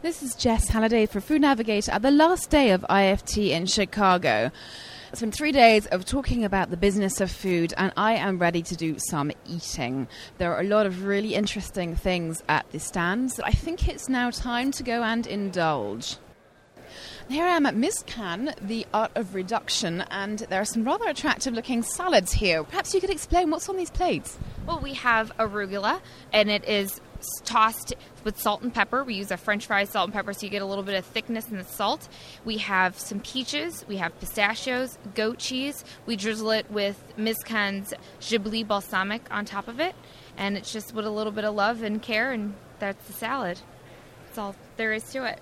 [0.00, 4.52] This is Jess Halliday for Food Navigator at the last day of IFT in Chicago.
[5.10, 8.62] It's been three days of talking about the business of food, and I am ready
[8.62, 10.06] to do some eating.
[10.38, 13.40] There are a lot of really interesting things at the stands.
[13.40, 16.16] I think it's now time to go and indulge.
[17.28, 21.52] Here I am at Mizkan, the art of reduction, and there are some rather attractive
[21.52, 22.64] looking salads here.
[22.64, 24.38] Perhaps you could explain what's on these plates.
[24.66, 26.00] Well, we have arugula,
[26.32, 27.02] and it is
[27.44, 27.92] tossed
[28.24, 29.04] with salt and pepper.
[29.04, 31.04] We use a French fry salt and pepper so you get a little bit of
[31.04, 32.08] thickness in the salt.
[32.46, 35.84] We have some peaches, we have pistachios, goat cheese.
[36.06, 39.94] We drizzle it with Mizkan's Chablis balsamic on top of it,
[40.38, 43.60] and it's just with a little bit of love and care, and that's the salad.
[44.24, 45.40] That's all there is to it.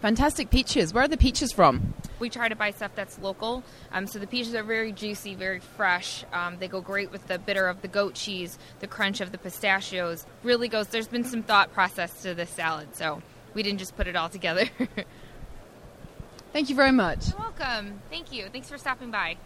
[0.00, 0.94] Fantastic peaches.
[0.94, 1.94] Where are the peaches from?
[2.20, 3.64] We try to buy stuff that's local.
[3.90, 6.24] Um, so the peaches are very juicy, very fresh.
[6.32, 9.38] Um, they go great with the bitter of the goat cheese, the crunch of the
[9.38, 10.24] pistachios.
[10.44, 10.86] Really goes.
[10.88, 13.22] There's been some thought process to this salad, so
[13.54, 14.66] we didn't just put it all together.
[16.52, 17.28] Thank you very much.
[17.28, 18.00] You're welcome.
[18.08, 18.48] Thank you.
[18.52, 19.36] Thanks for stopping by.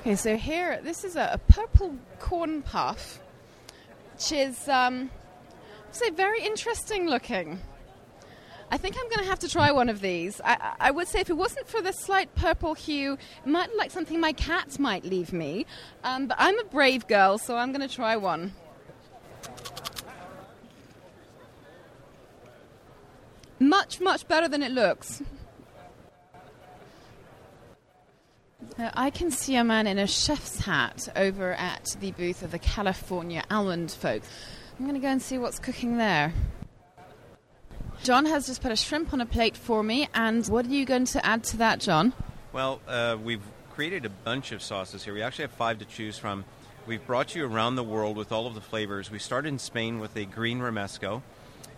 [0.00, 3.20] Okay, so here, this is a, a purple corn puff,
[4.12, 5.10] which is um,
[5.94, 7.60] so very interesting looking.
[8.70, 10.40] I think I'm going to have to try one of these.
[10.44, 13.78] I, I, would say if it wasn't for the slight purple hue, it might look
[13.78, 15.66] like something my cats might leave me.
[16.02, 18.52] Um, but I'm a brave girl, so I'm going to try one.
[23.60, 25.22] Much, much better than it looks.
[28.78, 32.50] Uh, I can see a man in a chef's hat over at the booth of
[32.50, 34.28] the California Almond folks.
[34.78, 36.32] I'm going to go and see what's cooking there.
[38.02, 40.84] John has just put a shrimp on a plate for me, and what are you
[40.84, 42.12] going to add to that, John?
[42.52, 45.14] Well, uh, we've created a bunch of sauces here.
[45.14, 46.44] We actually have five to choose from.
[46.86, 49.12] We've brought you around the world with all of the flavors.
[49.12, 51.22] We started in Spain with a green romesco.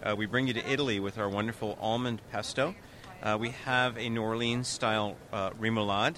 [0.03, 2.75] Uh, we bring you to Italy with our wonderful almond pesto.
[3.23, 6.17] Uh, we have a New Orleans style uh, remoulade,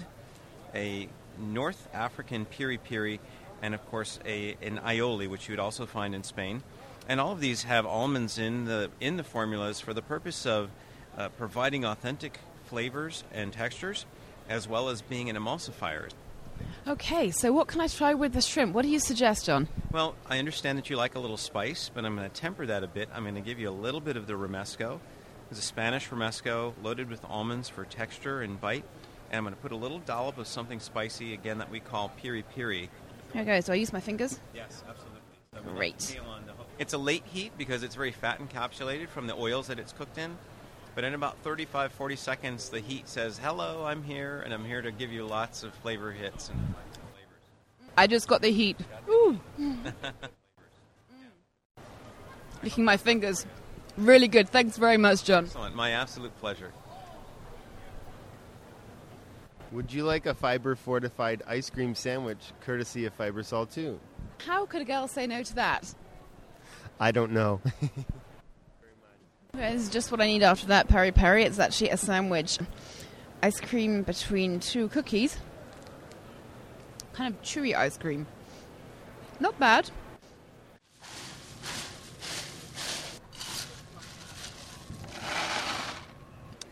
[0.74, 3.20] a North African piri piri,
[3.62, 6.62] and of course a, an aioli, which you would also find in Spain.
[7.08, 10.70] And all of these have almonds in the in the formulas for the purpose of
[11.16, 14.04] uh, providing authentic flavors and textures,
[14.48, 16.10] as well as being an emulsifier.
[16.86, 18.74] Okay, so what can I try with the shrimp?
[18.74, 19.68] What do you suggest, John?
[19.92, 22.82] Well, I understand that you like a little spice, but I'm going to temper that
[22.82, 23.08] a bit.
[23.14, 24.98] I'm going to give you a little bit of the romesco.
[25.50, 28.84] It's a Spanish romesco loaded with almonds for texture and bite.
[29.30, 32.10] And I'm going to put a little dollop of something spicy, again, that we call
[32.20, 32.90] piri piri.
[33.36, 34.38] Okay, so I use my fingers?
[34.54, 35.20] Yes, absolutely.
[35.54, 36.18] So Great.
[36.78, 40.18] It's a late heat because it's very fat encapsulated from the oils that it's cooked
[40.18, 40.36] in.
[40.94, 44.82] But in about 35, 40 seconds, the heat says, Hello, I'm here, and I'm here
[44.82, 46.74] to give you lots of flavor hits and.
[47.96, 48.76] I just got the heat.
[49.08, 49.40] Ooh.
[52.62, 53.44] Licking my fingers.
[53.96, 54.48] Really good.
[54.48, 55.44] Thanks very much, John.
[55.44, 55.74] Excellent.
[55.74, 56.72] My absolute pleasure.
[59.72, 64.00] Would you like a fiber fortified ice cream sandwich courtesy of Fibersol 2?
[64.38, 65.94] How could a girl say no to that?
[66.98, 67.60] I don't know.
[69.52, 71.44] this is just what I need after that peri peri.
[71.44, 72.58] It's actually a sandwich.
[73.42, 75.36] Ice cream between two cookies.
[77.12, 78.26] Kind of chewy ice cream.
[79.38, 79.90] Not bad.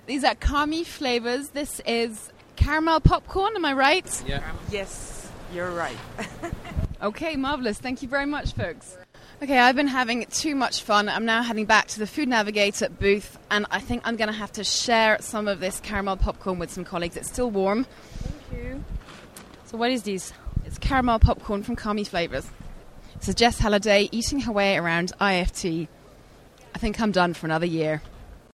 [0.07, 1.51] These are kami flavors.
[1.51, 2.31] This is
[2.67, 4.25] caramel popcorn, am I right?
[4.27, 4.43] Yeah.
[4.73, 5.97] Yes, you're right.
[7.03, 7.79] okay, marvelous.
[7.79, 8.99] Thank you very much, folks.
[9.41, 11.09] Okay, I've been having too much fun.
[11.09, 14.37] I'm now heading back to the Food Navigator booth, and I think I'm going to
[14.37, 17.17] have to share some of this caramel popcorn with some colleagues.
[17.17, 17.85] It's still warm.
[17.85, 18.85] Thank you.
[19.67, 20.33] So, what is this?
[20.65, 22.51] It's caramel popcorn from Kami Flavors.
[23.21, 25.87] This is Jess Halliday eating her way around IFT.
[26.75, 28.03] I think I'm done for another year.